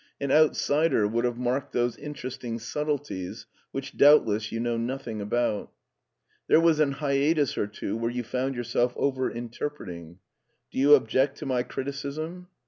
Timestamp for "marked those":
1.37-1.95